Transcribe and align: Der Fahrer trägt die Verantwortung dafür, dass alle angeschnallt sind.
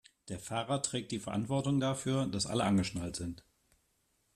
Der 0.29 0.39
Fahrer 0.39 0.81
trägt 0.81 1.11
die 1.11 1.19
Verantwortung 1.19 1.79
dafür, 1.79 2.25
dass 2.25 2.47
alle 2.47 2.63
angeschnallt 2.63 3.15
sind. 3.15 3.45